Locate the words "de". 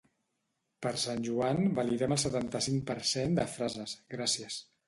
3.41-3.49